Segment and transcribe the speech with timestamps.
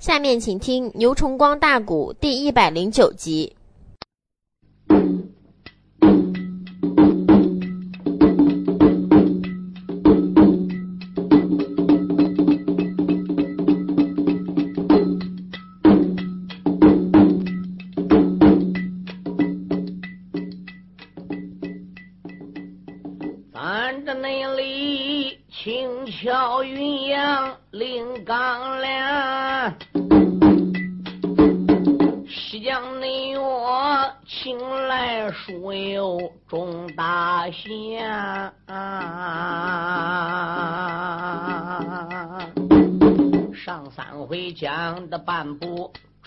[0.00, 3.54] 下面请听《牛崇光大鼓》第一百零九集。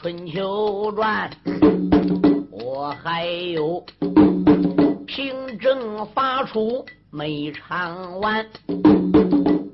[0.04, 1.32] 春秋传》，
[2.52, 3.82] 我还有
[5.08, 8.46] 凭证发出没唱完，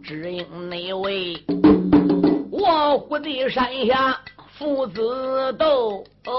[0.04, 1.36] 只因那位
[2.52, 4.20] 卧虎的山下
[4.52, 5.02] 父子
[5.58, 6.32] 斗，哦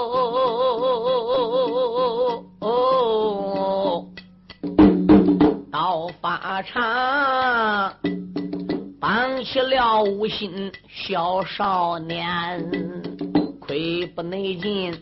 [2.60, 4.06] 哦哦
[5.72, 7.92] 到法场
[9.00, 12.70] 绑起了无心小少年，
[13.70, 14.92] 亏不内劲，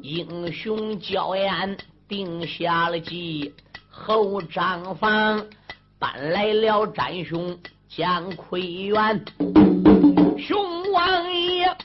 [0.00, 1.76] 英雄娇艳
[2.08, 3.52] 定下了计。
[3.90, 5.44] 后张房
[5.98, 7.54] 搬来了战兄
[7.86, 9.22] 蒋奎元，
[10.38, 11.76] 熊王爷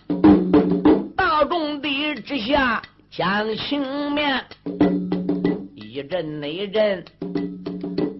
[1.17, 4.41] 大众的之下讲情面，
[5.75, 7.03] 一阵内阵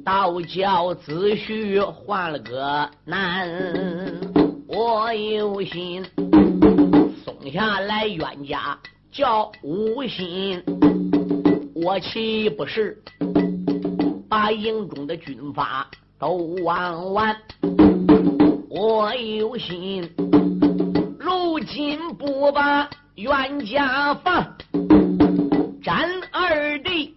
[0.04, 3.50] 道教子婿换了个男，
[4.68, 6.06] 我有心
[7.52, 8.78] 下来冤家
[9.12, 10.64] 叫无心，
[11.76, 12.98] 我岂不是？
[14.30, 17.36] 把营中的军法都忘完，
[18.70, 20.10] 我有心，
[21.20, 24.56] 如今不把冤家放，
[25.84, 27.14] 斩二弟，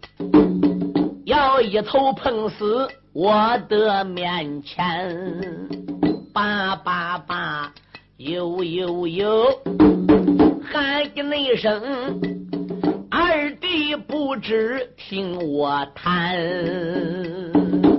[1.24, 5.16] 要一头碰死我的面前，
[6.34, 7.72] 叭叭叭，
[8.18, 9.44] 呦呦呦，
[10.62, 12.18] 喊一声。
[13.10, 16.34] 二弟不知听我谈，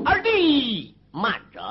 [0.04, 1.62] 二弟慢着。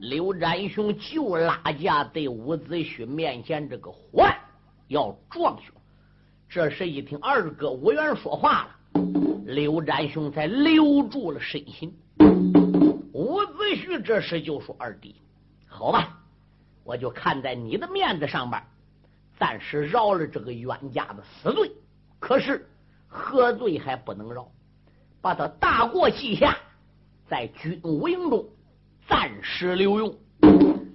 [0.00, 4.36] 刘占雄就拉架对伍子胥面前这个坏
[4.88, 5.72] 要壮雄。
[6.48, 9.00] 这时一听二哥伍元说话了，
[9.44, 11.94] 刘占雄才留住了身形。
[13.12, 15.14] 伍子胥这时就说：“二弟，
[15.68, 16.18] 好吧，
[16.88, 18.62] 我就看在你的面子上边，
[19.38, 21.70] 暂时饶了这个冤家的死罪。”
[22.18, 22.66] 可是
[23.06, 24.50] 何罪还不能饶，
[25.20, 26.56] 把他大过记下，
[27.28, 28.42] 在军武营中
[29.06, 30.16] 暂时留用，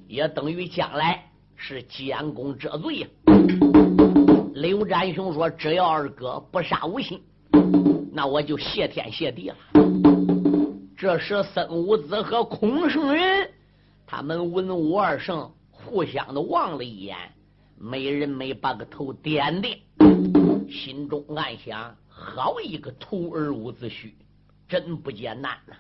[0.08, 1.24] 也等于将来
[1.56, 3.08] 是监公遮罪呀。
[4.56, 7.22] 刘占雄说：“只要二哥不杀无心，
[8.12, 9.58] 那我就谢天谢地了。”
[10.98, 13.48] 这时，孙武子和孔圣人
[14.08, 15.52] 他们文武二圣
[15.94, 17.16] 互相的望了一眼，
[17.78, 19.78] 每人没把个头点点。
[20.68, 24.12] 心中暗想：好一个徒儿伍子胥，
[24.68, 25.76] 真不简单呐！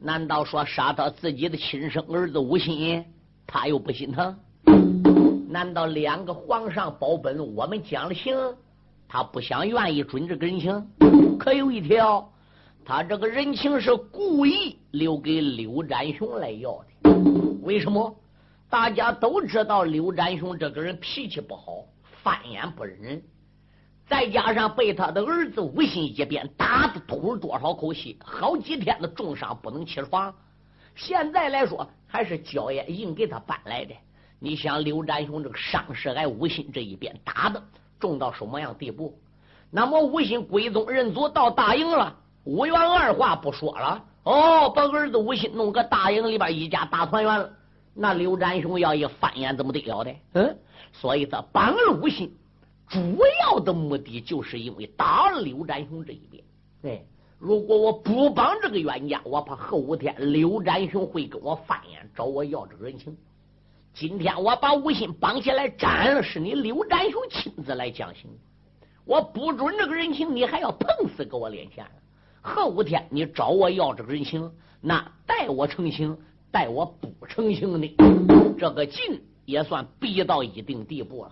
[0.00, 3.04] 难道说杀他自己的亲生儿子吴心，
[3.46, 4.34] 他又不心疼？
[5.50, 8.34] 难道两个皇上保本，我们讲了情，
[9.06, 10.88] 他不想愿意准这个人情？
[11.38, 12.32] 可有一条，
[12.82, 17.10] 他这个人情是故意留给刘占雄来要的。
[17.60, 18.16] 为什么？
[18.76, 21.82] 大家都知道刘占雄这个人脾气不好，
[22.22, 23.22] 翻眼不认人。
[24.06, 30.34] 再加上被他的儿子吴心一鞭打的吐了多少口气，好几天的重伤不能起床。
[30.94, 33.94] 现在来说还是焦艳硬给他搬来的。
[34.38, 37.62] 你想刘占雄这个伤势，挨吴心这一鞭打的
[37.98, 39.18] 重到什么样地步？
[39.70, 47.50] 那么吴心归宗认祖到大营了，吴元二话不说了，哦，把儿子吴心弄个大营里边一家大团圆了。
[47.98, 50.14] 那刘占雄要一翻眼，怎么得了的？
[50.34, 50.58] 嗯，
[50.92, 52.30] 所以他帮了吴心。
[52.88, 53.00] 主
[53.42, 56.44] 要的目的就是因为打了刘占雄这一边。
[56.82, 57.02] 哎，
[57.38, 63.16] 如果我不帮这个冤家，我怕后五天刘占雄会跟我翻眼，找我要这个人情。
[63.94, 68.30] 今天我把吴心绑起来斩了，是你刘占雄亲自来讲刑。
[69.06, 71.86] 我不准这个人情，你还要碰死给我脸前。
[72.42, 76.16] 后五天你找我要这个人情，那待我成情，
[76.50, 77.94] 待我不成情的，
[78.58, 81.30] 这个劲也算逼到一定地步了。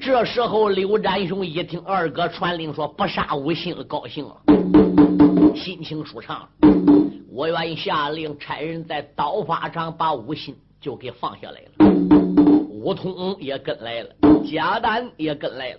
[0.00, 4.36] 这时候，刘占雄一听二哥传令说不杀吴兴，高兴了，
[5.54, 6.48] 心情舒畅。
[7.30, 11.92] 我愿意下令差人在刀法上把吴兴就给放下来了。
[12.68, 14.10] 武通也跟来了，
[14.44, 15.78] 贾丹也跟来了。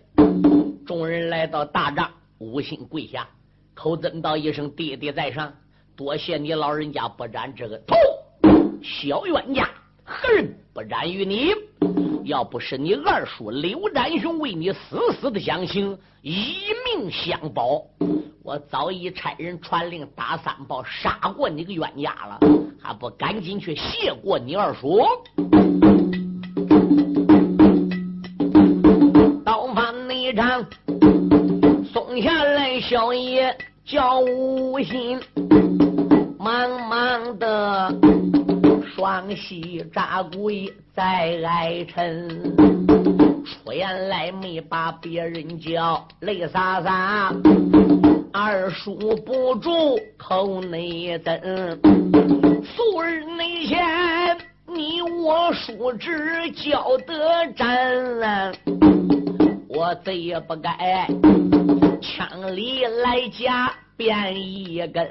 [0.86, 2.10] 众人来到大帐，
[2.40, 3.28] 武心跪下，
[3.74, 5.54] 口尊道一声：“爹爹在上，
[5.96, 7.96] 多谢你老人家不斩这个头
[8.82, 9.70] 小冤家，
[10.04, 11.54] 何人不斩于你？
[12.24, 16.56] 要不是你二叔刘占雄为你死死的相信，以
[16.86, 17.84] 命相保，
[18.42, 22.40] 我早已差人传令打三宝，杀过你个冤家了，
[22.82, 25.00] 还不赶紧去谢过你二叔？”
[30.36, 30.66] 张
[31.86, 33.56] 松下来，小爷
[33.86, 35.20] 叫无心，
[39.34, 42.56] 双膝扎鬼在哀臣，
[43.44, 47.34] 出言来没把别人叫，泪洒洒，
[48.32, 48.96] 二叔
[49.26, 49.72] 不住
[50.18, 51.36] 口内等，
[52.64, 54.38] 素日内前
[54.68, 58.54] 你我叔侄交得真。
[59.68, 61.08] 我贼也不该
[62.02, 65.04] 枪里来家变一根，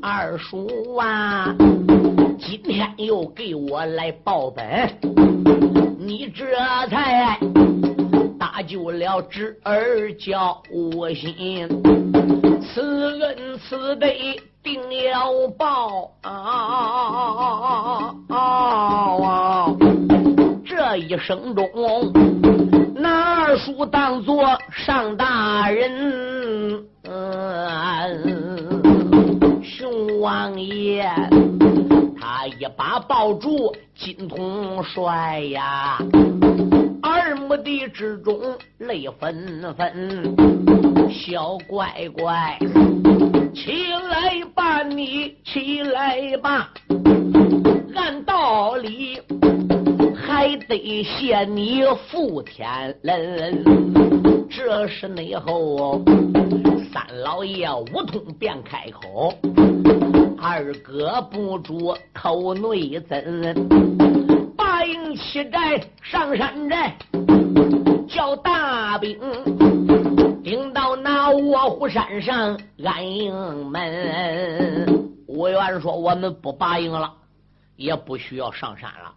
[0.00, 1.54] 二叔啊，
[2.40, 4.88] 今天又给我来报本，
[5.98, 6.46] 你这
[6.88, 7.36] 才
[8.38, 11.68] 搭救了侄儿叫我心，
[12.62, 14.06] 此恩此德
[14.62, 14.80] 定
[15.10, 16.12] 要报
[18.28, 19.74] 啊！
[20.64, 21.68] 这一生中。
[22.94, 28.48] 那二叔当作上大人，嗯
[29.62, 31.04] 熊王爷
[32.30, 35.96] 他一把抱住金统帅呀，
[37.00, 38.38] 二目的之中
[38.76, 40.36] 泪纷纷。
[41.10, 42.58] 小乖乖，
[43.54, 46.70] 起来吧，你起来吧，
[47.96, 49.22] 按道理。
[50.14, 53.64] 还得谢你父天恩，
[54.50, 56.04] 这是内后
[56.92, 59.32] 三老爷吴通便开口，
[60.40, 66.94] 二哥不住口内怎，八营七寨上山寨，
[68.08, 69.18] 叫大兵
[70.44, 75.10] 顶到那卧虎山上安营门。
[75.26, 77.12] 吴元说：“我们不拔营了，
[77.74, 79.12] 也不需要上山了。”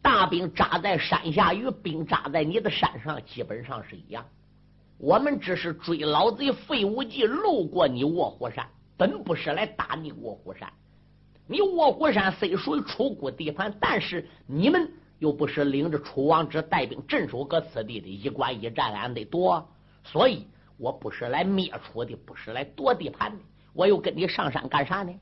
[0.00, 4.24] 大兵扎在山下，与兵扎在你的山上基本上是一样。
[4.98, 8.64] 我们只是追老贼费无忌，路过你卧虎山，
[8.96, 10.72] 本不是来打你卧虎山。
[11.46, 19.68] 你卧虎山虽属于楚国地盘，但是你们又不是领着楚王之带兵镇守搁此地的，一关一战俺得夺。
[20.02, 20.46] 所以
[20.78, 23.38] 我不是来灭楚的，不是来夺地盘的。
[23.72, 25.12] 我又跟你上山干啥呢？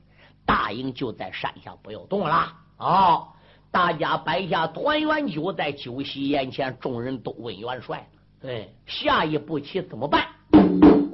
[0.45, 3.29] 大营就在山下，不要动了啊！
[3.71, 8.07] 大家摆下团圆酒，在酒席宴前，众人都问元帅
[8.39, 10.27] ：“对，下一步棋怎么办？”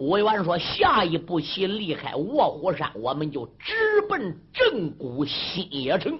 [0.10, 3.76] 吴元说：“下一步棋离开卧虎山，我们就直
[4.10, 6.18] 奔镇谷新野城，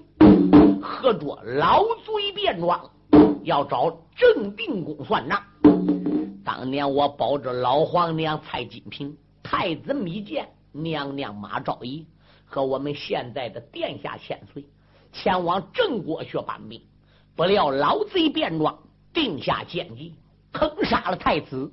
[0.80, 2.88] 合着老贼便装，
[3.42, 5.42] 要找郑定公算账。
[6.46, 12.06] 当年我保着老皇娘蔡金平、太子米健、娘娘马昭仪
[12.46, 14.64] 和我们现在的殿下千岁。”
[15.12, 16.80] 前往郑国去搬兵，
[17.36, 18.78] 不料老贼变装，
[19.12, 20.14] 定下奸计，
[20.54, 21.72] 坑杀了太子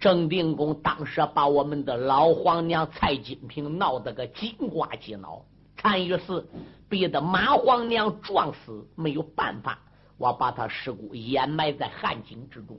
[0.00, 0.74] 郑定公。
[0.82, 5.44] 当时把我们的老皇娘蔡金平闹得个金瓜鸡脑，
[5.76, 6.46] 残于是
[6.88, 9.78] 逼得马皇娘撞死，没有办法，
[10.16, 12.76] 我把他尸骨掩埋在汉井之中，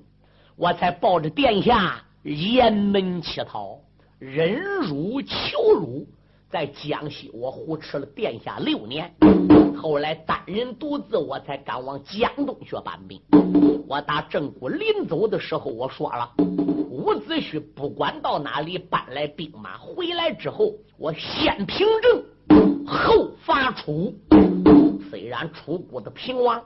[0.55, 3.79] 我才抱着殿下沿门乞讨，
[4.17, 6.07] 忍辱求辱。
[6.49, 9.13] 在江西，我胡吃了殿下六年，
[9.77, 13.21] 后来单人独自，我才赶往江东去搬兵。
[13.87, 16.33] 我打郑国临走的时候，我说了，
[16.89, 24.11] 伍子胥不管到哪里搬来兵马，回来之后，我先平郑，后伐楚。
[25.11, 26.59] 虽然楚国的平王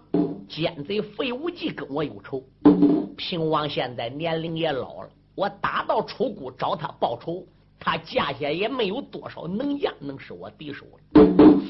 [0.48, 2.42] 奸贼费无忌跟我有仇，
[3.18, 7.46] 平王现在年龄也老了，我打到楚国找他报仇。
[7.86, 11.24] 他架下也没有多少能将能使我敌手了。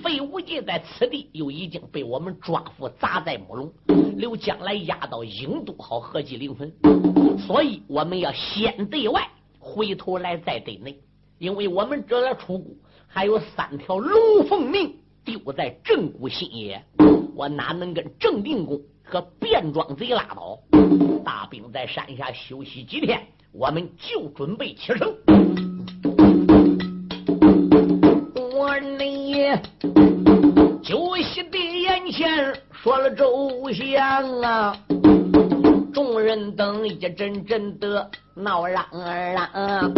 [0.04, 3.74] 费无忌在此地又已经被我们抓捕，砸在木笼，
[4.16, 6.72] 留将来押到郢都好合计灵魂。
[7.40, 9.28] 所以我们要先对外，
[9.60, 10.96] 回头来再对内，
[11.40, 12.78] 因为我们这来出谷
[13.08, 16.84] 还有三条龙凤命丢在正谷新野，
[17.36, 20.60] 我哪能跟郑定公和变装贼拉倒？
[21.26, 23.20] 大兵在山下休息几天，
[23.52, 25.73] 我们就准备启程。
[28.80, 29.36] 你
[30.82, 34.76] 酒席的眼前说了周详啊，
[35.94, 39.94] 众人等一阵阵的闹嚷嚷。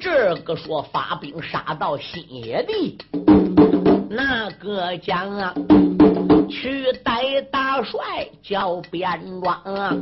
[0.00, 2.98] 这个说发兵杀到新野地，
[4.10, 5.54] 那个讲啊，
[6.50, 8.00] 去带大帅
[8.42, 9.96] 叫边庄啊。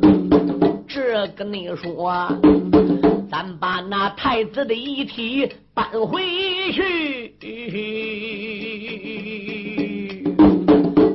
[0.88, 2.10] 这个你说，
[3.30, 6.20] 咱把那太子的遗体搬回
[6.72, 7.36] 去。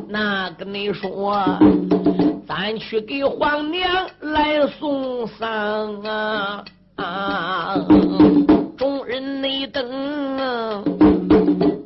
[0.08, 1.38] 那个你说，
[2.48, 6.64] 咱去给皇娘来送丧啊
[6.96, 7.76] 啊！
[8.78, 9.86] 众人内等，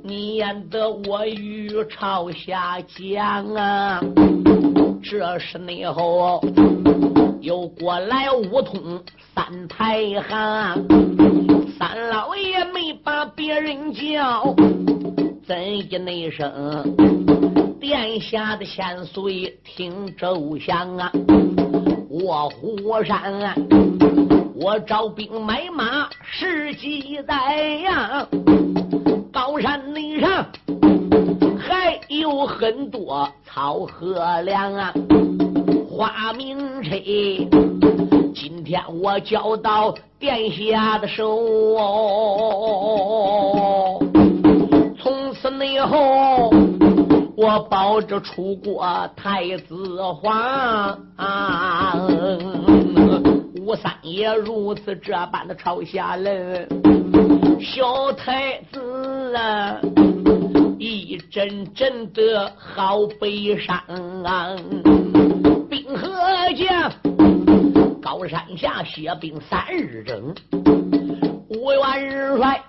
[0.03, 3.99] 你演得我与朝下讲啊！
[5.09, 6.39] 这是内后
[7.41, 10.85] 又过来五通三太行，
[11.79, 14.53] 三老爷没把别人叫，
[15.47, 16.95] 怎一那声？
[17.79, 21.11] 殿下的千岁听周详啊！
[22.11, 23.55] 卧虎山啊！
[24.53, 28.27] 我招兵买马十几载呀，
[29.33, 30.45] 高山内上
[32.09, 34.91] 有很多草和粮啊，
[35.87, 36.89] 花名车。
[38.33, 41.45] 今天我交到殿下的手，
[44.99, 46.49] 从此以后
[47.37, 48.83] 我保着出国
[49.15, 50.35] 太子皇
[51.15, 52.07] 啊。
[53.61, 56.67] 吴三爷如此这般的朝下人，
[57.61, 59.79] 小太子啊，
[61.29, 63.77] 真真的好悲伤
[64.23, 64.55] 啊！
[65.69, 66.09] 兵和
[66.55, 66.91] 将，
[68.01, 70.33] 高山下歇兵三日整，
[71.49, 72.63] 吴元帅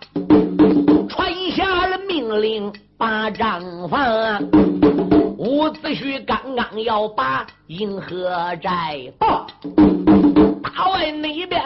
[1.08, 4.42] 传下了命令，把帐房。
[5.38, 8.30] 伍子胥刚刚要把银河
[8.62, 9.46] 寨报。
[10.62, 11.60] 大外那边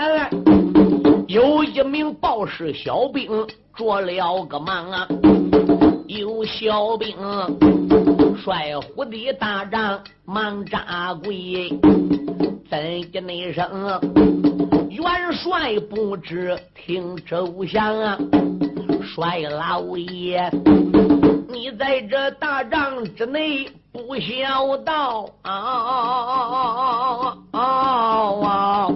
[1.26, 3.28] 有一名报事小兵
[3.74, 5.08] 着了个忙啊，
[6.06, 7.16] 有小兵
[8.36, 11.70] 帅虎的大帐忙扎跪，
[12.70, 14.00] 怎的那声
[14.90, 18.18] 元帅不知听周详啊，
[19.02, 20.50] 帅老爷，
[21.48, 23.66] 你在这大帐之内。
[23.94, 25.70] 不孝道啊啊
[26.02, 27.60] 啊啊！
[27.60, 27.62] 啊
[28.42, 28.88] 啊！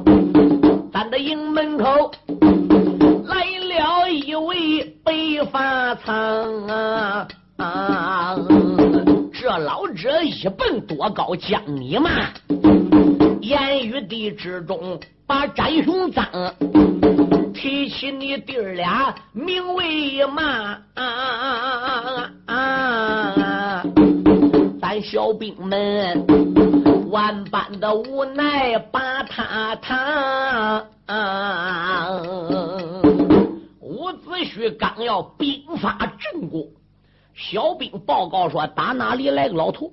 [0.93, 2.11] 咱的营门口
[3.27, 4.98] 来了一位
[5.45, 6.66] 发苍
[7.57, 8.37] 啊！
[9.33, 12.11] 这老者一蹦多高，将你骂，
[13.40, 16.25] 言语的之中把斩雄脏
[17.54, 20.78] 提起你弟儿俩名为嘛？
[25.00, 26.26] 小兵们
[27.09, 30.85] 万般的无奈，把他他。
[33.88, 36.66] 伍子胥刚要兵发郑国，
[37.35, 39.90] 小兵报告说打哪里来个老头？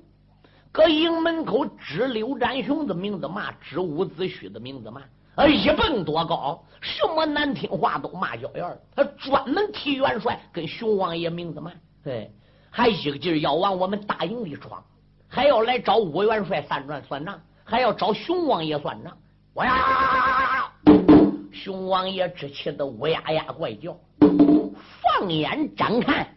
[0.70, 5.02] 搁营门口指刘占雄的名字骂，指伍子胥的名字骂，
[5.36, 11.72] 呃，一蹦多高，什么难听话都骂叫样他专门提元帅跟熊王爷名字骂，
[12.04, 12.30] 对，
[12.70, 14.84] 还一个劲儿要往我们大营里闯。
[15.30, 19.18] 还要来找武元帅算账算账，还要找熊王爷算账。
[19.54, 20.70] 我呀，
[21.56, 26.28] 熊王爷只气得乌呀呀怪叫，放眼张看，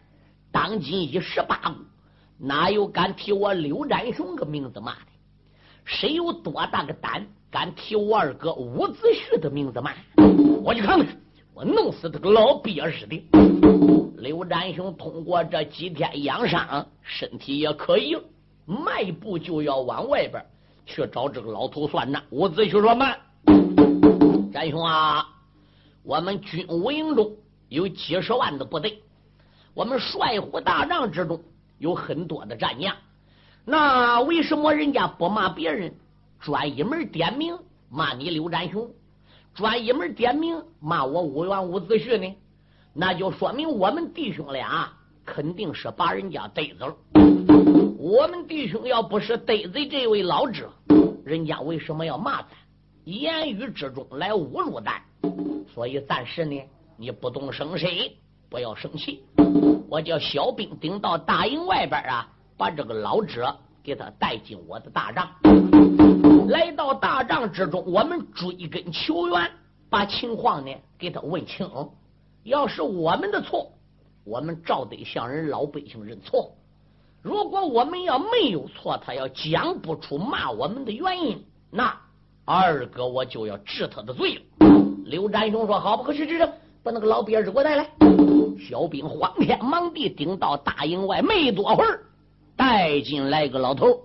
[0.49, 1.75] 当今一十八股，
[2.37, 5.11] 哪有敢提我刘占雄个名字骂的？
[5.83, 9.91] 谁有多大个胆，敢提我二哥伍子胥的名字骂？
[10.63, 11.05] 我去看看，
[11.53, 13.21] 我弄死他个老鳖似的！
[14.15, 18.23] 刘占雄通过这几天养伤，身体也可以了。
[18.65, 20.45] 迈步就要往外边
[20.85, 22.23] 去找这个老头算账。
[22.29, 23.17] 伍子胥说：“慢，
[24.59, 25.25] 战兄啊，
[26.03, 27.33] 我们军武营中
[27.69, 29.01] 有几十万的部队，
[29.73, 31.41] 我们帅虎大帐之中
[31.77, 32.93] 有很多的战将。
[33.63, 35.95] 那为什么人家不骂别人，
[36.41, 37.57] 专一门点名
[37.89, 38.91] 骂你刘占雄，
[39.55, 42.35] 专一门点名骂我武元伍子胥呢？
[42.91, 44.91] 那就说明我们弟兄俩
[45.23, 46.95] 肯定是把人家逮走了。”
[47.97, 50.69] 我们弟兄要不是得罪这位老者，
[51.23, 52.49] 人家为什么要骂咱？
[53.17, 55.01] 言语之中来侮辱咱，
[55.73, 56.61] 所以暂时呢，
[56.95, 57.87] 你不动声色，
[58.49, 59.23] 不要生气。
[59.89, 65.27] 我叫小兵顶到大营外边啊，把这个老者给他带进我的大帐。
[66.49, 69.49] 来到大帐之中，我们追根求源，
[69.89, 71.67] 把情况呢给他问清。
[72.43, 73.71] 要是我们的错，
[74.23, 76.55] 我们照得向人老百姓认错。
[77.21, 81.99] 如果我们要没有错，他要讲不出骂我们的原因，那
[82.51, 84.41] 二哥我就要治他的罪了。
[85.05, 86.43] 刘占雄说：“好不，可去去去，
[86.81, 87.87] 把那个老鳖子给我带来。”
[88.67, 91.99] 小兵慌天忙地顶到大营外，没多会儿，
[92.55, 94.01] 带进来个老头。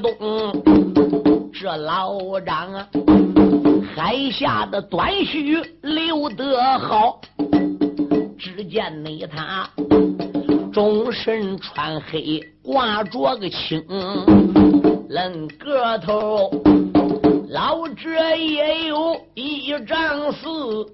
[0.00, 2.88] 一动，这老张啊，
[3.94, 7.20] 海下的短须留得好。
[8.38, 9.68] 只见那他
[10.72, 13.84] 终身穿黑，挂着个青，
[15.10, 16.50] 论个头，
[17.50, 20.86] 老者也有一丈四。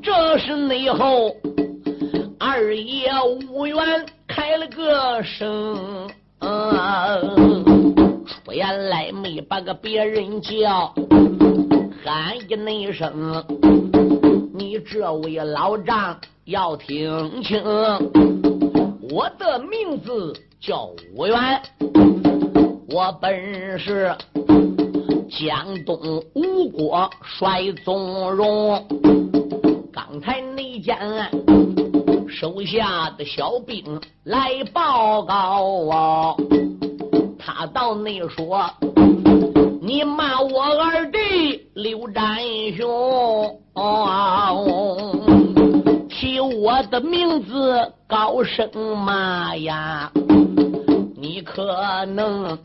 [0.00, 1.34] 这是内后。
[2.38, 3.10] 二爷
[3.50, 4.06] 无缘
[4.48, 6.46] 来了个声，出
[8.52, 10.94] 言来没把个别人叫，
[12.04, 13.44] 喊一那声，
[14.54, 17.60] 你这位老丈要听清，
[19.10, 21.60] 我的名字叫五元，
[22.88, 24.16] 我本是
[25.28, 25.98] 江东
[26.36, 28.86] 吴国帅宗荣，
[29.92, 30.96] 刚才那件。
[32.38, 36.36] 手下的小兵来报告啊！
[37.38, 38.70] 他到那说
[39.80, 41.18] ：“你骂我二弟
[41.72, 42.36] 刘占
[42.76, 45.18] 雄，哦
[46.10, 48.68] 提我的名字高声
[48.98, 50.12] 骂呀！
[51.16, 52.58] 你可能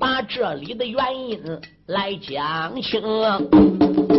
[0.00, 1.38] 把这里的原因
[1.86, 3.02] 来讲清，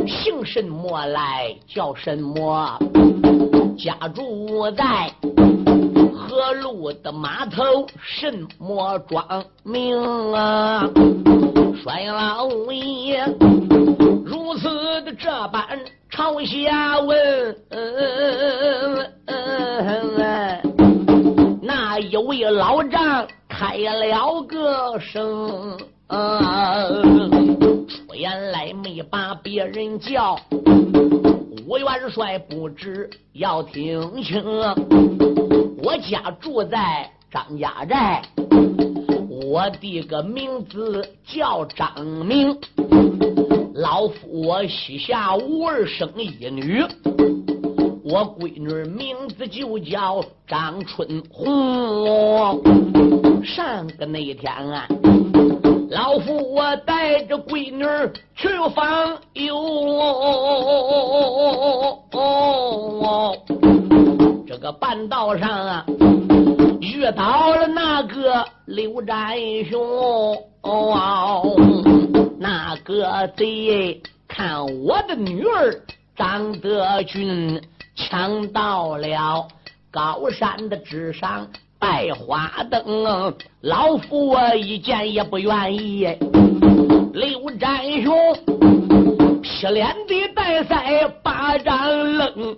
[0.08, 2.78] 姓什么来叫什么？”
[3.76, 5.12] 家住在
[6.13, 10.88] 河路的码头，什么庄名啊？
[11.84, 13.26] 衰老爷
[14.24, 15.67] 如此的这般
[16.12, 17.58] 朝下问，
[21.63, 23.28] 那一位老丈
[23.62, 25.78] 开了个声，
[26.10, 30.36] 出言来没把别人叫。
[31.67, 34.43] 我元帅不知要听清，
[35.78, 38.24] 我家住在张家寨，
[39.30, 42.58] 我的个名字叫张明，
[43.76, 46.84] 老夫我膝下无儿生一女，
[48.12, 52.62] 我闺女名字就叫张春红。
[53.41, 54.86] 上个那天啊。
[55.89, 57.86] 老夫我带着闺女
[58.36, 59.54] 去访友，
[64.45, 65.86] 这个半道上啊，
[66.82, 69.38] 遇到了那个刘占
[69.69, 70.38] 雄，
[72.39, 75.82] 那个贼看我的女儿
[76.15, 77.62] 张德俊
[77.95, 79.47] 抢到了
[79.89, 81.47] 高山的之上。
[81.80, 86.06] 拜花灯，老夫我一见也不愿意。
[87.12, 88.15] 刘占雄
[89.41, 92.56] 劈脸的带腮，巴掌愣。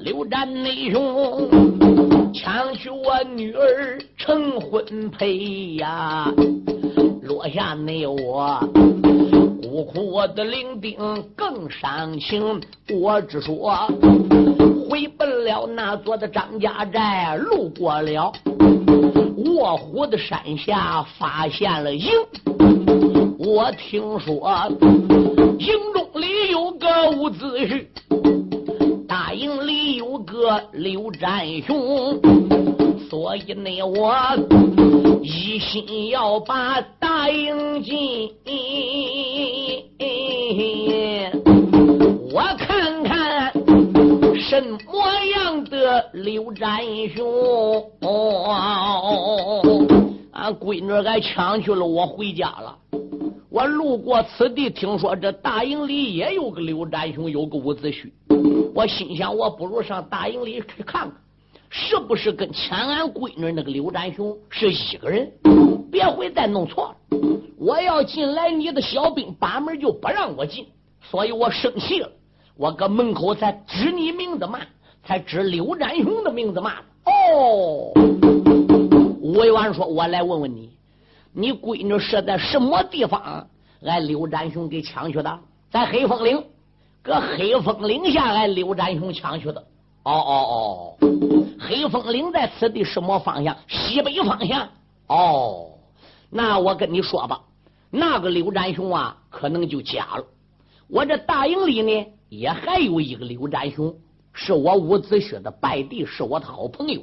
[0.00, 1.48] 刘占内兄
[2.34, 6.28] 抢去我女儿成婚配呀，
[7.22, 8.58] 落下你我。
[9.74, 12.60] 不苦我的伶仃更伤情，
[12.92, 13.88] 我只说
[14.88, 18.32] 回奔了那座的张家寨，路过了
[19.56, 22.08] 卧虎的山下，发现了营。
[23.36, 24.70] 我听说
[25.58, 27.84] 营中里有个伍子胥，
[29.08, 32.20] 大营里有个刘占雄，
[33.10, 34.14] 所以呢，我
[35.20, 38.30] 一心要把大营进。
[42.32, 43.52] 我看看
[44.36, 46.80] 什么样的刘占
[47.14, 47.24] 雄
[48.00, 49.62] 哦，
[50.32, 52.76] 俺闺女还抢去了，我回家了。
[53.50, 58.10] 我路过此地，听说这大营里也有个刘占雄，有个伍子胥。
[58.74, 61.12] 我心想，我不如上大营里去看看，
[61.70, 65.30] 是不是跟抢俺闺女那个刘占雄是一个人？
[65.92, 66.96] 别会再弄错了。
[67.64, 70.66] 我要进来，你的小兵把门就不让我进，
[71.00, 72.10] 所以我生气了。
[72.58, 74.60] 我搁门口才指你名字骂，
[75.02, 76.74] 才指刘占雄的名字骂。
[77.06, 77.90] 哦，
[79.18, 80.76] 吴伟完说：“我来问问你。”
[81.32, 83.48] 你闺女是在什么地方？
[83.82, 86.44] 俺刘占雄给抢去的，在黑风岭，
[87.02, 89.60] 搁黑风岭下，俺刘占雄抢去的。
[90.02, 91.08] 哦哦哦，
[91.58, 93.56] 黑风岭在此地什么方向？
[93.66, 94.68] 西北方向。
[95.06, 95.70] 哦，
[96.28, 97.40] 那我跟你说吧，
[97.96, 100.24] 那个刘占雄啊，可能就假了。
[100.88, 103.94] 我这大营里呢，也还有一个刘占雄，
[104.32, 107.00] 是我伍子胥的败弟，是我的好朋友。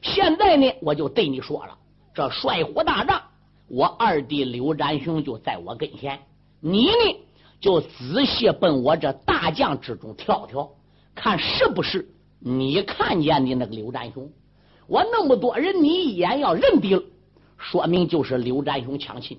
[0.00, 1.76] 现在呢，我就对你说了，
[2.14, 3.20] 这帅虎大帐。
[3.66, 6.20] 我二弟刘占雄就在我跟前，
[6.60, 7.16] 你呢
[7.60, 10.70] 就仔细奔我这大将之中跳跳，
[11.16, 12.08] 看是不是
[12.38, 14.30] 你看见的那个刘占雄。
[14.86, 17.02] 我那么多人，你一眼要认定了，
[17.58, 19.38] 说明就是刘占雄抢亲；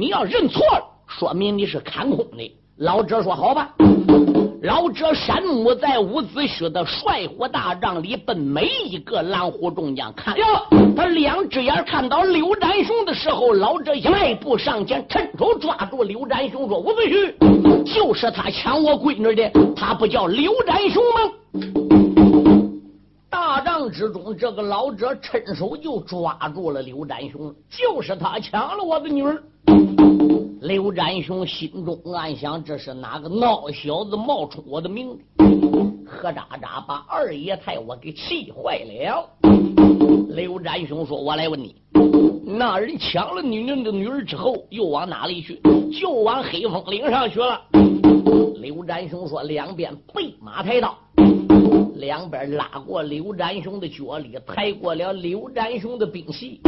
[0.00, 2.56] 你要认错了，说明你是看空的。
[2.78, 3.68] 老者说：“好吧。”
[4.64, 10.34] 老者山木在伍子胥的帅火大帐里，奔每一个蓝虎众将看。
[10.38, 10.44] 哟，
[10.96, 21.30] 他两只眼看到刘占雄的时候，老者一迈步上前，趁手抓住刘占雄，说：“伍子胥，就是他抢我闺女的，他不叫刘占雄吗？”
[23.88, 29.42] 之中，这个老者伸手就抓住了刘占雄，就是他抢了我的女儿。
[30.60, 35.16] 刘占雄心中暗想：这是哪个孬小子冒充我的名？
[36.06, 39.30] 何渣渣把二爷太我给气坏了。
[40.28, 41.76] 刘占雄说：“我来问你，
[42.44, 45.60] 那人抢了女人的女儿之后，又往哪里去？
[45.98, 47.60] 就往黑风岭上去了。”
[48.60, 50.96] 刘占雄说：“两边备马抬刀，
[52.00, 56.60] 两边拉过刘占雄的脚力，抬过了刘占雄的兵器。”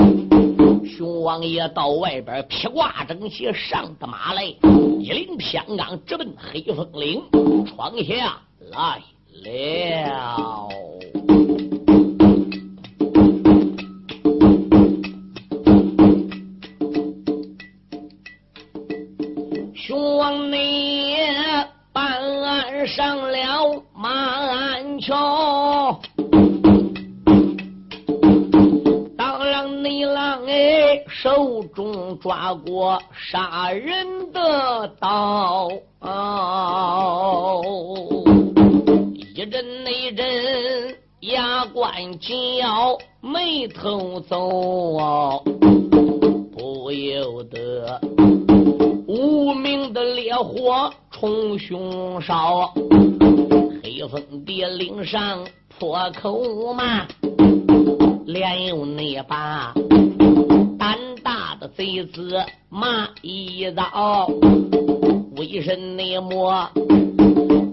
[0.84, 7.22] 熊王爷到外边披挂整齐，上的马来，一领偏罡直奔黑风岭，
[7.66, 8.38] 闯下
[8.70, 9.00] 来
[9.44, 10.68] 了。
[32.32, 35.68] 中抓过杀人的刀，
[39.34, 45.42] 一阵那阵牙关紧咬，眉头皱，
[46.56, 48.00] 不由得
[49.06, 52.72] 无名的烈火冲胸烧，
[53.82, 55.46] 黑风蝶岭上
[55.78, 57.06] 破口骂，
[58.24, 59.74] 连用那把。
[61.68, 64.28] 贼子骂一刀，
[65.36, 66.68] 为甚内魔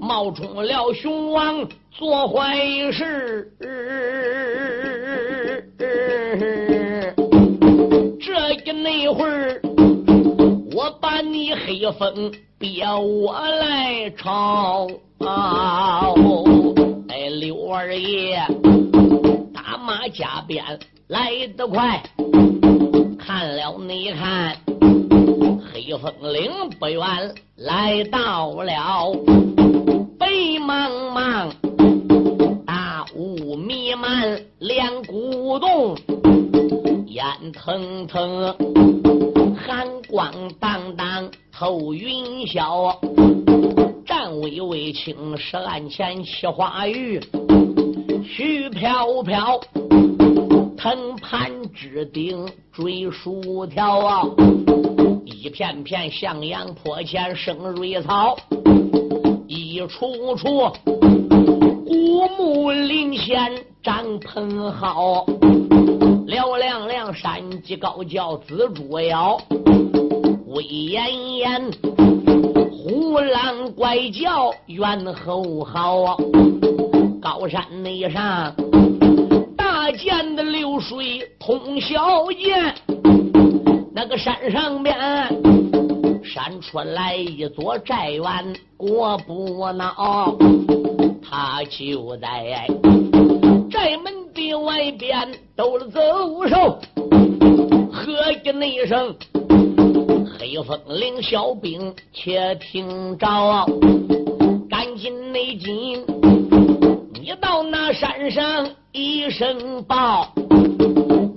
[0.02, 2.58] 冒充了雄王做坏
[2.92, 3.52] 事？
[8.22, 9.62] 这一那会儿，
[10.74, 14.88] 我把你黑风逼我来抄。
[17.08, 18.40] 哎，刘二爷，
[19.54, 20.64] 打马加鞭
[21.08, 22.02] 来得快。
[23.30, 24.58] 看了你看，
[25.72, 27.00] 黑风岭不远
[27.58, 29.14] 来到了，
[30.18, 30.28] 白
[30.60, 31.54] 茫茫
[32.66, 35.96] 大雾弥漫，连古洞
[37.06, 38.52] 烟腾腾，
[39.56, 42.98] 寒光荡荡透云霄，
[44.08, 47.20] 战巍巍青石案前起花雨，
[48.24, 50.19] 絮飘飘。
[50.82, 54.24] 藤盘枝顶追树条啊，
[55.26, 58.38] 一片片向阳坡前生瑞草，
[59.46, 60.72] 一处处
[61.86, 63.52] 古木林前
[63.84, 65.26] 张蓬蒿，
[66.26, 69.38] 嘹亮亮山鸡高叫紫竹摇，
[70.48, 71.72] 威严严
[72.72, 76.16] 虎狼怪叫猿猴嚎啊，
[77.22, 78.56] 高山内上。
[79.92, 82.74] 见的流水通宵涧，
[83.94, 84.96] 那个山上边
[86.24, 88.24] 闪出来一座寨院，
[88.78, 90.38] 我不孬，
[91.22, 92.68] 他就在
[93.72, 96.00] 寨门的外边都了走
[96.48, 96.80] 手，
[97.92, 99.16] 喝一那声，
[100.38, 103.66] 黑风岭小兵且听着，
[104.70, 106.06] 赶紧内紧，
[107.14, 110.28] 你到那山上一声报，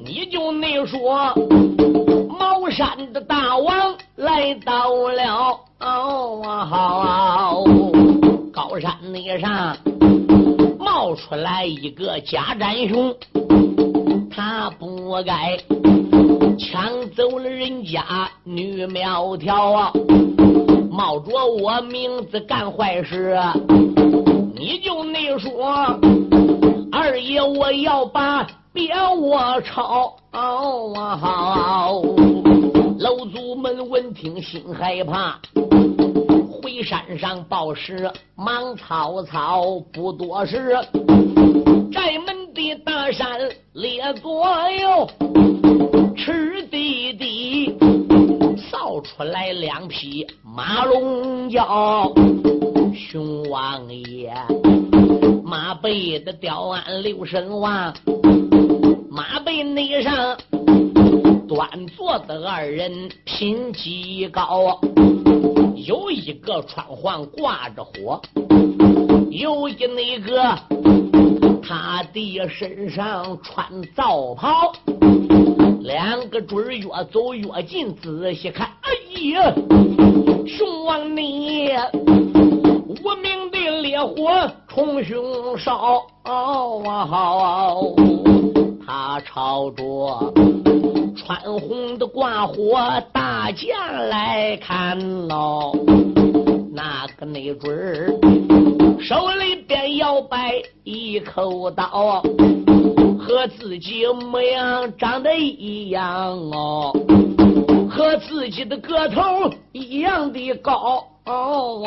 [0.02, 1.34] 你就那说
[2.38, 5.60] 茅山的大王来到了，
[8.52, 9.76] 高山那上。
[10.78, 13.14] 冒出来一个假战雄，
[14.30, 15.58] 他不该
[16.58, 18.02] 抢走了人家
[18.44, 19.92] 女苗条啊！
[20.90, 23.38] 冒着我名字干坏事，
[24.54, 25.98] 你就那说
[27.12, 30.16] 二爷，我要把别窝抄。
[32.98, 35.38] 楼主们闻听心害怕。
[36.50, 40.74] 回山上报时，忙草草不多时，
[41.92, 43.38] 寨门的大山
[43.74, 45.06] 列左右，
[46.16, 47.76] 赤滴滴
[48.56, 52.10] 扫出来两匹马龙腰，
[52.94, 54.32] 熊王爷
[55.52, 57.92] 马背的吊鞍六神望，
[59.10, 60.34] 马背内上
[61.46, 64.80] 端坐的二人品级高。
[65.76, 68.18] 有一个穿黄挂着火，
[69.28, 70.58] 有一那个
[71.62, 74.72] 他的身上穿皂袍，
[75.82, 78.90] 两个准越走越近，仔细看，哎
[79.34, 79.54] 呀，
[80.46, 81.68] 熊王你
[82.86, 86.02] 无名的烈火冲胸烧，
[88.86, 90.32] 他朝着。
[91.14, 92.78] 穿红的挂火
[93.12, 95.74] 大将来看喽，
[96.72, 98.08] 那个没准儿
[98.98, 100.54] 手里边要摆
[100.84, 102.22] 一口刀，
[103.20, 106.90] 和自己模样长得一样哦，
[107.90, 109.20] 和自己的个头
[109.72, 111.78] 一样的高哦。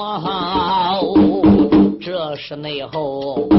[2.06, 3.50] 这是内后，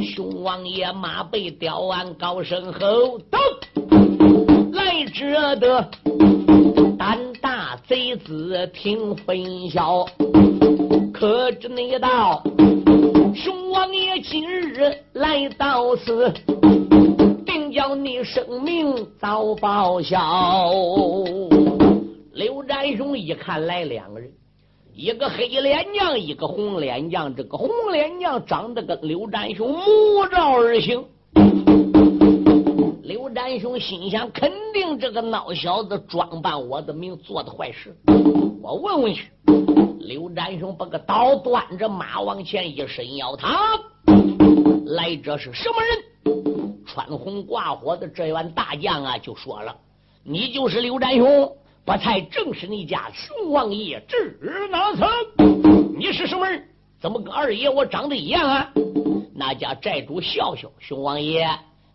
[0.00, 3.40] 熊王爷马背吊鞍高声吼道。
[4.72, 5.90] 来者的
[6.96, 10.06] 胆大贼子听分晓，
[11.12, 12.40] 可知那道
[13.34, 16.32] 熊王爷今日来到此，
[17.44, 20.72] 定叫你生命遭报销。
[22.32, 24.30] 刘占雄一看来两个人，
[24.94, 27.34] 一个黑脸娘，一个红脸娘。
[27.34, 31.02] 这个红脸娘长得跟刘占雄目照而行。
[33.02, 37.96] 刘占雄心想：肯定这个孬小子装扮我的命，做的坏事。
[38.60, 39.30] 我问问去。
[40.00, 43.80] 刘占雄把个刀端着，马往前一伸腰，他
[44.84, 46.04] 来者是什么人？
[46.86, 49.74] 穿红挂火的这员大将啊，就说了
[50.22, 51.50] ：“你就是刘占雄，
[51.84, 54.38] 不才正是你家熊王爷智
[54.70, 55.08] 哪层？
[55.98, 56.62] 你是什么人？
[57.00, 58.70] 怎么跟二爷我长得一样啊？”
[59.34, 61.48] 那家寨主笑笑：“熊王爷，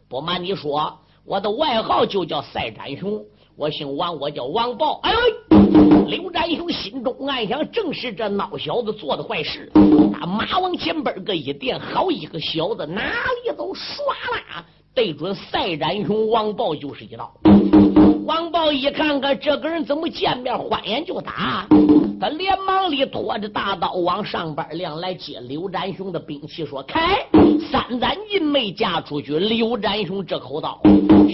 [0.10, 3.23] 不瞒你说。”我的外号就叫赛展雄，
[3.56, 5.00] 我姓王，我叫王豹。
[5.04, 9.71] 哎呦，刘占雄心中暗想：正是这孬小子做的坏事。
[10.13, 14.00] 他马往前边个一点，好一个小子，哪里都唰
[14.50, 17.34] 啦，对准赛展雄王豹就是一刀。
[18.28, 21.66] 王豹一看看这个人怎么见面欢眼就打，
[22.20, 27.26] 他连忙里拖着大刀往上边亮来接刘占雄的兵器，说：“开！”
[27.72, 30.78] 三盏银没嫁出去，刘占雄这口刀，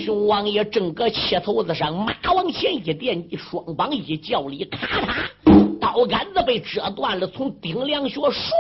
[0.06, 8.52] 熊王爷正搁气头子上，马往前一点，双膀一叫里，咔嚓，刀杆子被折断了，从顶梁穴唰。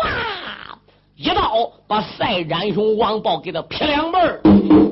[1.16, 4.40] 一刀把赛占雄王豹给他劈两半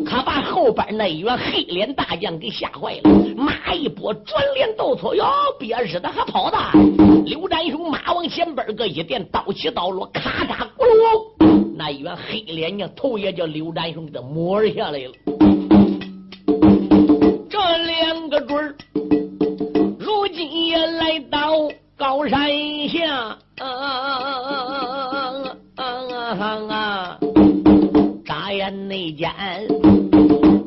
[0.06, 3.10] 他把后边那一员黑脸大将给吓坏了。
[3.36, 5.26] 马一拨，转脸斗错，哟，
[5.58, 6.58] 别日的还跑的。
[7.26, 15.12] 刘占雄马往前边个一点，刀起刀落，咔嚓咕噜，那一员黑脸将头也叫刘占雄给他抹下来了。
[17.50, 18.76] 这两个准儿，
[19.98, 21.52] 如今也来到
[21.98, 22.48] 高山
[22.90, 23.38] 下。
[23.60, 24.41] 啊！
[26.42, 27.20] 啊
[28.26, 29.30] 眨眼内间，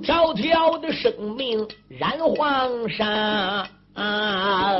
[0.03, 3.67] 条条的生命染黄沙。
[3.95, 4.73] 啊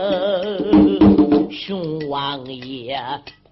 [1.51, 2.97] 熊王爷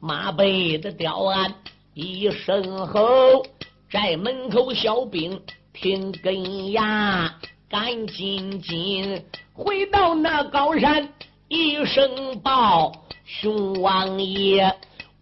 [0.00, 1.52] 马背的吊鞍
[1.94, 3.44] 一声吼，
[3.90, 5.40] 寨门口小兵
[5.72, 7.32] 听根牙，
[7.68, 11.08] 赶紧紧回到那高山
[11.48, 12.92] 一声报，
[13.24, 14.72] 熊王爷，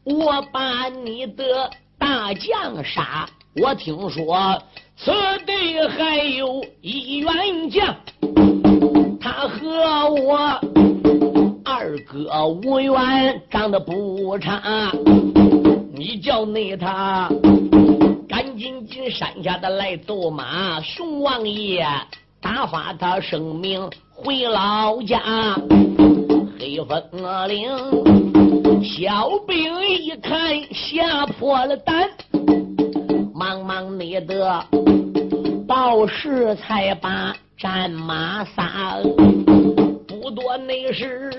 [0.05, 1.71] 我把你的。
[2.01, 3.29] 大将杀！
[3.63, 4.59] 我听说
[4.97, 5.13] 此
[5.45, 7.31] 地还有一员
[7.71, 7.95] 将，
[9.21, 10.39] 他和我
[11.63, 14.91] 二哥无缘，长得不差。
[15.93, 17.29] 你叫那他
[18.27, 21.87] 赶紧进山下的来走马，熊王爷
[22.41, 25.21] 打发他生命回老家。
[26.59, 28.30] 黑风岭
[28.83, 32.09] 小兵一看吓破了胆。
[33.35, 34.65] 忙忙你的
[35.67, 38.97] 报时才把战马撒，
[40.07, 41.31] 不多那时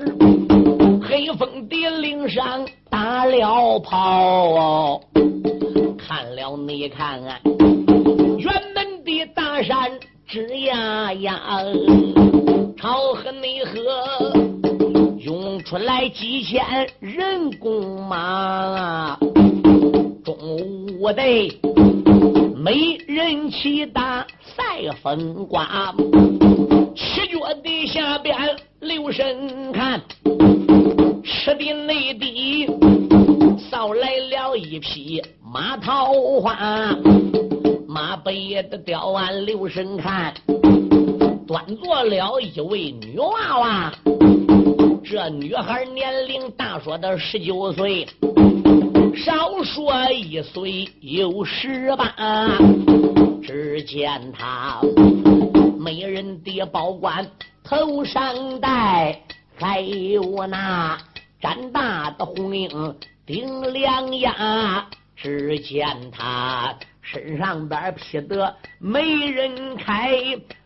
[1.04, 5.01] 黑风敌岭上打了炮，
[5.97, 9.91] 看了你看啊，辕门的大山
[10.30, 11.39] 吱呀呀，
[12.77, 14.51] 朝河内河
[15.63, 16.63] 出来几千
[17.00, 19.17] 人弓马，
[20.24, 20.36] 中
[21.00, 21.60] 午得。
[22.56, 24.63] 没人骑打赛
[25.02, 25.95] 风刮，
[26.95, 28.38] 七脚地下边
[28.80, 30.00] 留神看，
[31.24, 32.67] 吃的内地
[33.69, 36.95] 扫来了一匹马桃花，
[37.88, 40.34] 马背的吊鞍留神看，
[41.47, 43.93] 端坐了一位女娃娃，
[45.04, 48.08] 这女孩年龄大说的十九岁。
[49.16, 52.14] 少说一岁有十八，
[53.44, 54.80] 只见她
[55.80, 57.30] 美人的宝冠
[57.64, 59.22] 头上戴，
[59.60, 60.98] 还有那
[61.42, 64.88] 展大的红缨顶两牙。
[65.16, 70.18] 只见她身上边披的美人开，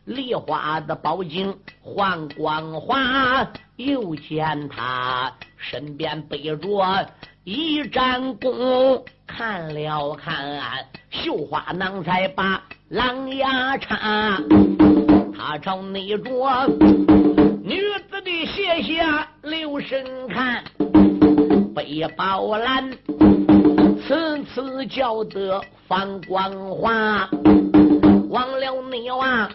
[0.05, 3.47] 梨花的宝镜换光华。
[3.75, 7.07] 又见他身边背着。
[7.43, 10.61] 一盏弓，看了看，
[11.11, 14.41] 绣花囊才把狼牙插。
[15.37, 16.67] 他朝那着
[17.63, 20.63] 女子的鞋下留神看，
[21.75, 22.89] 背包篮
[24.07, 27.29] 次次叫得放光华。
[28.29, 29.49] 忘了你啊，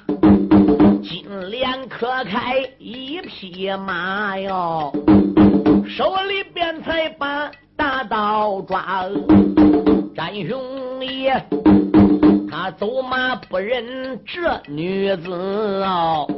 [1.02, 4.92] 金莲可开一匹马哟，
[5.88, 7.50] 手里边才把。
[7.80, 9.08] 大刀抓，
[10.14, 11.42] 战雄爷，
[12.50, 16.28] 他走马不认这女子哦。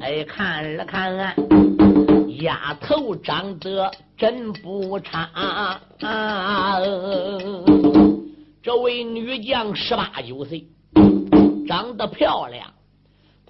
[0.00, 1.34] 哎，看了看，
[2.38, 5.28] 丫头长得真不差。
[8.62, 10.64] 这位女将十八九岁，
[11.66, 12.64] 长得漂亮。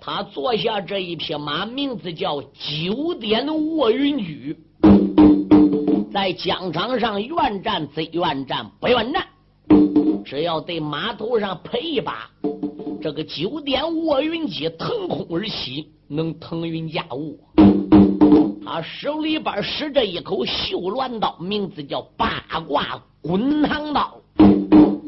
[0.07, 4.55] 他坐下这一匹马，名字叫九点卧云驹。
[6.13, 9.27] 在疆场上，愿战则愿战，不愿战，
[10.23, 12.31] 只要在马头上喷一把
[13.01, 17.41] 这个九点卧云机，腾空而起，能腾云驾雾。
[18.63, 24.21] 他手里边使着一口绣鸾刀，名字叫八卦滚堂刀，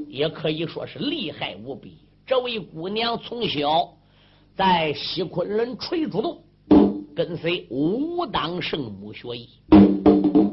[0.09, 1.99] 也可以说是厉害无比。
[2.27, 3.91] 这位姑娘从小
[4.57, 6.39] 在西昆仑垂竹洞
[7.15, 9.51] 跟随武当圣母学艺。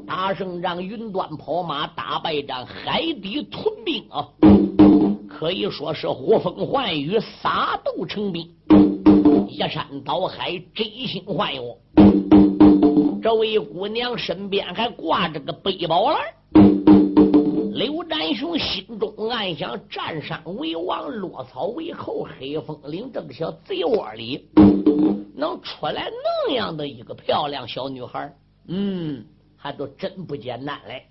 [0.05, 4.27] 打胜仗，云端跑马；打败仗，海底屯兵啊！
[5.29, 8.45] 可以说是呼风唤雨，撒豆成兵，
[9.47, 11.77] 一山倒海，真心换我。
[13.21, 16.19] 这位姑娘身边还挂着个背包篮。
[17.83, 24.47] 刘占雄心中暗想：占山为王，落草为寇，黑风岭这个小贼窝里，
[25.35, 26.09] 能出来
[26.47, 28.33] 那样的一个漂亮小女孩？
[28.69, 29.25] 嗯。
[29.57, 31.05] 还都真不简单嘞！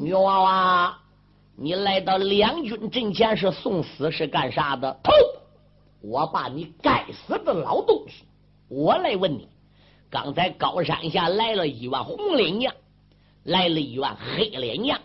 [0.00, 0.98] 女娃娃，
[1.56, 4.98] 你来到两军阵前是送死是干啥的？
[5.02, 5.12] 头，
[6.02, 8.24] 我把你该死的老东西！
[8.68, 9.48] 我来问你，
[10.10, 12.74] 刚才高山下来了一员红脸娘，
[13.44, 14.98] 来了一员黑脸娘，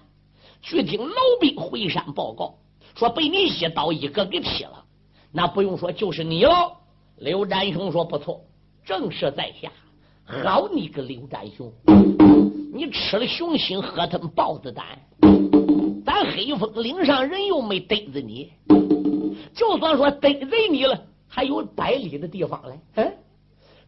[0.66, 2.56] 据听老兵回山报告，
[2.96, 4.84] 说被你一刀一个给劈了。
[5.32, 6.72] 那不用说，就是你了。
[7.18, 8.42] 刘占雄说：“不错，
[8.84, 9.72] 正是在下。”
[10.26, 11.72] 好你个刘占雄！
[12.74, 14.84] 你吃了熊心，喝他们豹子胆。
[16.04, 18.52] 咱黑风岭上人又没逮着你，
[19.54, 22.80] 就算说逮着你了，还有百里的地方嘞。
[22.96, 23.14] 嗯，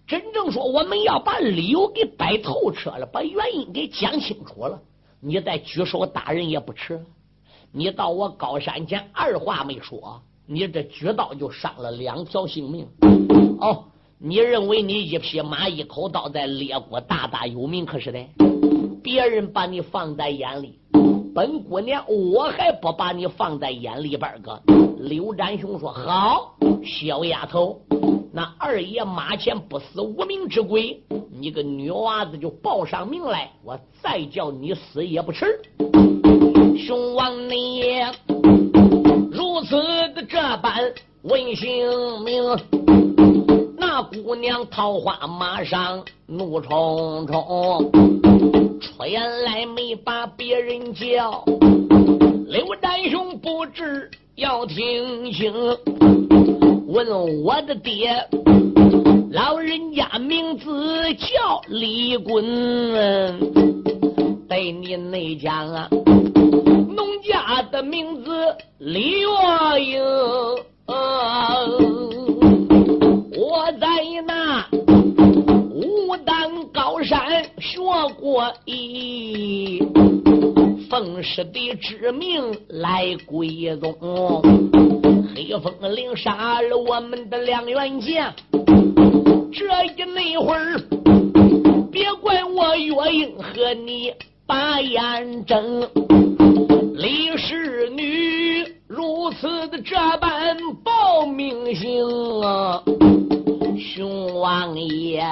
[0.06, 4.80] 真正说我们要把理由给摆透彻了，把原因给讲清楚了，
[5.20, 7.04] 你再举手打人也不迟。
[7.72, 12.88] 你到我高山前，二话没说，你这举刀就伤了两条性命。
[13.60, 13.86] 哦。
[14.20, 18.20] 你认为你一匹马一口刀在列国大大有名，可是的，
[19.04, 20.80] 别人把你放在眼里，
[21.36, 24.60] 本姑娘，我还不把你放在眼里边儿个。
[24.98, 27.80] 刘占雄说：“好，小丫头，
[28.38, 35.60] 那二爷马前不死无名之鬼，你个女娃子就报上名来，我再叫你死也不迟。”
[36.78, 37.82] 雄王你
[39.32, 39.76] 如此
[40.14, 40.72] 的这般
[41.24, 42.44] 问姓名，
[43.76, 47.92] 那姑娘桃花马上怒冲冲，
[48.80, 51.44] 出言来没把别人叫。
[52.46, 55.52] 刘占雄不知要听清，
[56.98, 58.10] 问我的爹，
[59.30, 62.44] 老人家名字叫李棍，
[64.50, 65.88] 对你内讲啊。
[65.92, 68.32] 农家的名字
[68.80, 69.28] 李月
[69.80, 70.02] 英，
[73.38, 73.88] 我在
[74.26, 74.66] 那
[75.76, 77.80] 武当高山学
[78.20, 79.84] 过艺，
[80.90, 84.42] 奉师的之命来归宗。
[85.36, 88.34] 黑风岭杀了我们的两员将，
[89.52, 90.80] 这一那会儿，
[91.92, 94.12] 别怪我月英和你
[94.46, 95.88] 把眼睁。
[96.96, 102.82] 李氏女如此的这般报名姓啊，
[103.78, 105.24] 熊王爷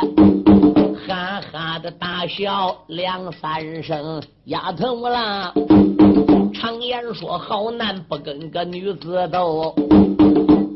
[1.07, 5.53] 哈哈的大笑两三声，丫头啦，
[6.53, 9.75] 常言说好男不跟个女子斗，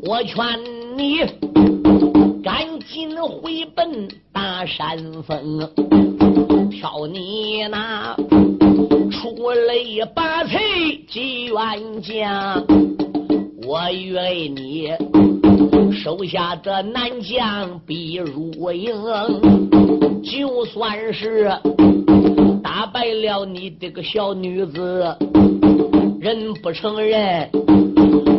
[0.03, 0.45] 我劝
[0.95, 1.17] 你
[2.43, 5.67] 赶紧回奔大山峰，
[6.69, 8.15] 挑你那。
[9.11, 12.63] 出类拔萃几员将，
[13.67, 14.89] 我愿你
[15.91, 18.93] 手下的男将必入营。
[20.23, 21.49] 就算是
[22.63, 25.15] 打败了你这个小女子，
[26.19, 27.49] 人不承认，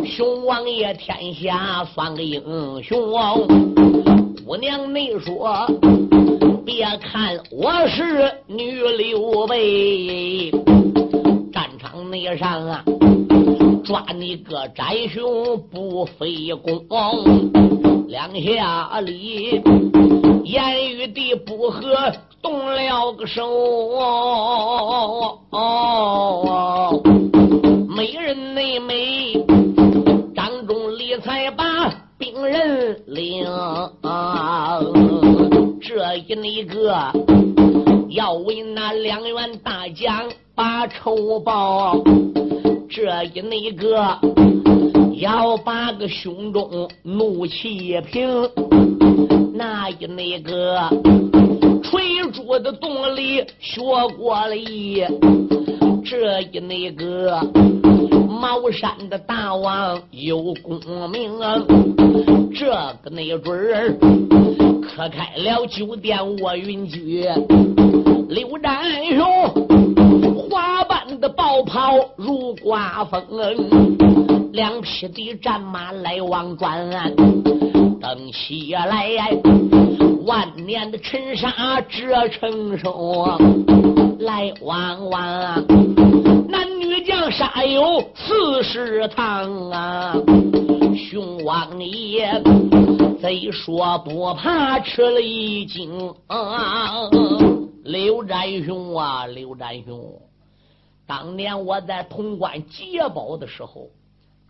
[0.05, 2.41] 熊王爷天下算个英
[2.83, 2.99] 雄。
[4.45, 5.67] 姑娘，你说。
[6.63, 10.51] 别看我是女刘备，
[11.51, 12.83] 战场内上啊，
[13.83, 16.53] 抓你个斩雄不费
[16.87, 17.51] 功，
[18.07, 19.59] 两下里
[20.51, 21.79] 言语的不和，
[22.41, 23.41] 动了个手，
[27.87, 29.31] 美人内美，
[30.35, 31.63] 张中理才把
[32.17, 33.45] 兵人领。
[35.81, 36.97] 这一那个
[38.09, 41.95] 要为那两员大将把仇报，
[42.89, 44.17] 这一那个
[45.13, 48.49] 要把个胸中怒气平，
[49.61, 50.89] 那一那个
[51.83, 53.79] 垂珠的洞里学
[54.17, 55.05] 过了一，
[56.03, 57.39] 这一那个
[58.27, 60.79] 茅山的大王有功
[61.11, 61.39] 名，
[62.55, 62.71] 这
[63.03, 63.95] 个那准儿。
[64.81, 67.23] 可开了酒店卧云居，
[68.29, 68.83] 刘占
[69.15, 73.23] 雄花般的豹袍如刮风，
[74.53, 76.89] 两匹的战马来往转，
[78.01, 79.07] 登起来
[80.25, 83.37] 万年的尘沙折成手，
[84.19, 85.67] 来往往
[86.47, 90.15] 男女将杀有四十趟啊，
[90.95, 92.41] 雄王爷。
[93.21, 96.91] 贼说不怕吃了一惊啊，
[97.83, 100.19] 刘占雄啊，刘占雄，
[101.05, 103.89] 当年我在潼关劫宝的时候，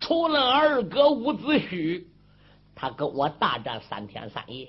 [0.00, 2.02] 除了二哥伍子胥，
[2.82, 4.68] 他跟我大战三天三夜，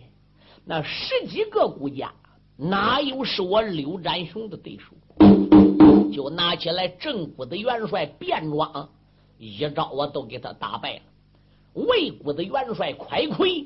[0.65, 2.13] 那十几个孤家
[2.55, 4.93] 哪有是我刘占雄的对手？
[6.13, 8.87] 就拿起来正骨的元帅卞庄，
[9.39, 11.01] 一招我都给他打败了；
[11.73, 13.65] 魏国的元帅快奎。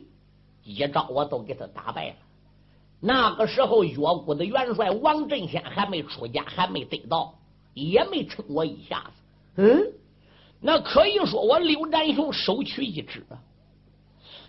[0.63, 2.15] 一招我都给他打败了。
[3.01, 7.33] 那个时候，岳国的元帅王振先还没出家，还没得到，
[7.73, 9.61] 也没撑我一下子。
[9.61, 9.91] 嗯，
[10.61, 13.25] 那可以说我刘占雄首屈一指。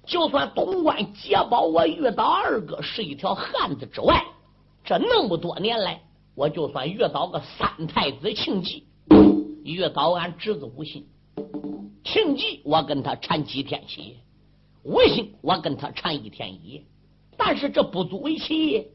[0.09, 4.25] 就算潼关劫宝，我遇到二哥是一条汉子之外，
[4.83, 6.01] 这那么多年来，
[6.35, 8.87] 我就算遇到个三太子庆忌，
[9.65, 11.07] 遇到俺侄子吴信，
[12.05, 14.17] 庆忌我跟他缠几天血。
[14.83, 16.85] 吴信，我跟他缠一天一夜，
[17.37, 18.87] 但是这不足为奇。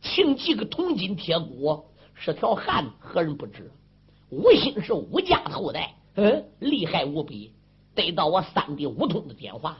[0.00, 3.72] 庆忌个铜筋铁骨，是条汉子，何人不知？
[4.30, 7.52] 吴兴是吴家后代，嗯，厉害无比，
[7.96, 9.76] 得到我三弟吴通的电话。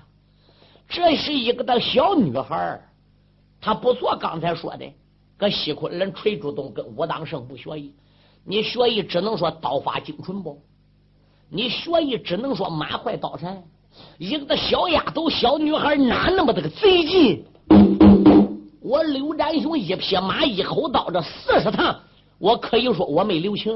[0.92, 2.78] 这是一个的小女孩，
[3.62, 4.14] 她不做。
[4.14, 4.84] 刚才说的，
[5.38, 7.94] 搁西昆仑垂珠洞跟武当圣不学艺，
[8.44, 10.60] 你学艺只能说刀法精纯不？
[11.48, 13.62] 你学艺只能说马快刀残。
[14.18, 17.42] 一个小丫头、小女孩哪那么的个贼劲？
[18.82, 21.98] 我刘占雄一匹马一口刀，这四十趟，
[22.38, 23.72] 我可以说我没留情。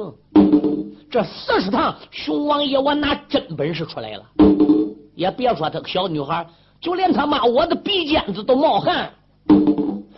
[1.11, 4.25] 这四十趟，熊王爷我拿真本事出来了。
[5.15, 6.47] 也别说他个小女孩，
[6.87, 9.11] 就连他妈我的鼻尖子都冒汗。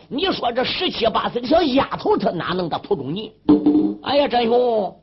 [0.06, 3.32] 你说这十七八岁的小丫头，她哪能的扑中你？
[4.02, 4.94] 哎呀，真雄，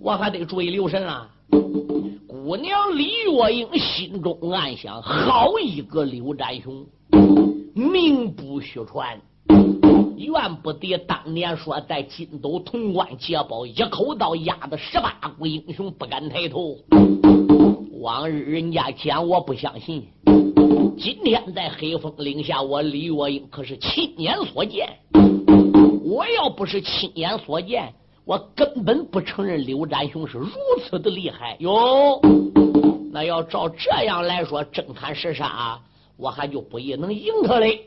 [0.00, 1.28] 我还得注意留神啊！
[2.26, 6.84] 姑娘李月英心中暗想：好一个刘占雄，
[7.72, 9.16] 名不虚传。
[10.16, 16.76] 怨不得当年说在金斗潼关劫宝，一口刀压的十八股英雄不敢抬头。
[18.00, 20.04] 往日人家讲我不相信，
[20.98, 24.88] 今天在黑风岭下，我李月英可是亲眼所见。
[26.04, 27.92] 我要不是亲眼所见，
[28.24, 30.48] 我根本不承认刘占雄是如
[30.84, 32.20] 此的厉害哟。
[33.12, 35.80] 那要照这样来说，真砍实杀，
[36.16, 37.80] 我还就不一定能赢他嘞。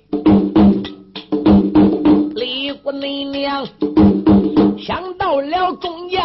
[2.35, 3.65] 李姑娘
[4.77, 6.21] 想到了中间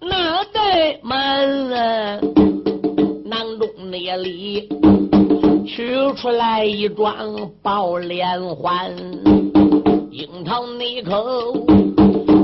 [0.00, 0.60] 那个
[1.02, 1.70] 门，
[3.24, 4.68] 囊中那里
[5.66, 8.90] 取出来一桩宝莲环，
[10.10, 11.52] 樱桃那口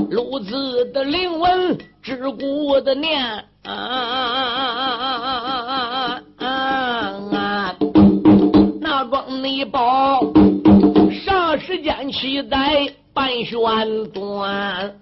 [0.09, 3.21] 路子的灵文，知古的念
[3.63, 4.31] 啊，
[8.81, 10.21] 那桩内宝
[11.25, 12.87] 啥时间期待？
[13.11, 13.59] 半旋
[14.13, 14.93] 转，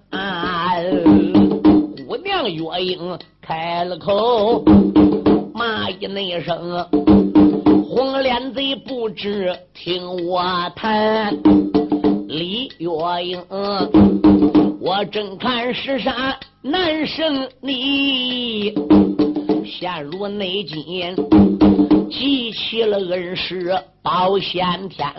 [2.08, 4.64] 姑娘月英开了口，
[5.54, 6.84] 骂一那声，
[7.98, 10.40] 红脸贼不知听我
[10.76, 11.36] 谈。
[12.28, 12.88] 李月
[13.24, 13.44] 英，
[14.80, 18.72] 我正看是啥难胜你，
[19.64, 21.16] 陷入内奸，
[22.08, 25.12] 记起了恩师保先天。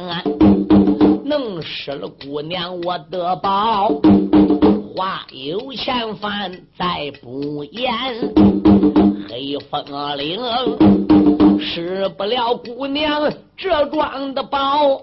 [1.25, 3.89] 弄失了姑娘我的宝，
[4.95, 7.91] 话有前番再不言。
[9.27, 9.83] 黑风
[10.17, 10.39] 岭
[11.59, 15.01] 失不了姑娘这桩的宝，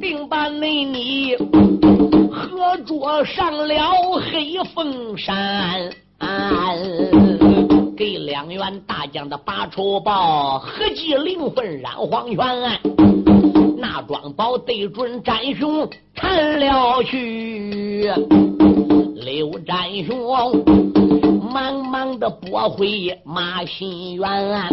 [0.00, 3.74] 定把内你合捉上了
[4.20, 5.90] 黑风山。
[7.96, 12.80] 给两员大将的把仇报，合计灵魂染黄泉。
[13.78, 18.10] 那桩宝对准战雄缠了去，
[19.16, 20.26] 刘展雄
[21.50, 24.68] 忙忙的拨回马心元。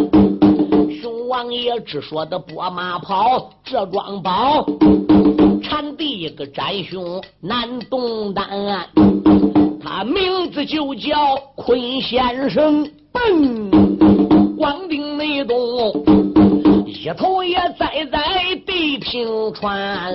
[1.00, 4.64] 熊王爷只说的拨马跑，这桩宝
[5.62, 8.48] 缠第一个战雄难动弹。
[9.82, 12.88] 他名字就叫坤先生。
[13.10, 13.70] 奔
[14.56, 15.56] 光腚内东，
[16.86, 20.14] 一头也栽在地平川，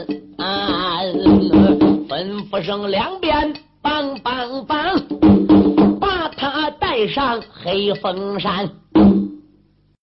[2.08, 3.54] 吩咐声两边
[3.84, 8.70] 梆梆梆，把他带上黑风山。